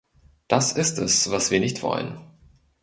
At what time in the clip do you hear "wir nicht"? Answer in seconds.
1.51-1.83